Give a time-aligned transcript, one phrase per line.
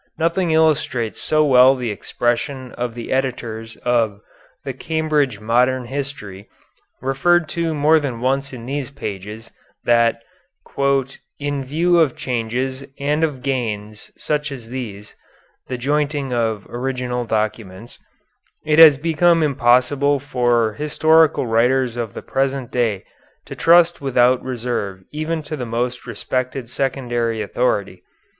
[0.17, 4.19] Nothing illustrates so well the expression of the editors of
[4.63, 6.49] the "Cambridge Modern History"
[7.03, 9.51] referred to more than once in these pages
[9.83, 10.23] that
[11.37, 15.15] "in view of changes and of gains such as these
[15.67, 17.99] [the jointing of original documents]
[18.65, 23.03] it has become impossible for historical writers of the present day
[23.45, 28.01] to trust without reserve even to the most respected secondary authority.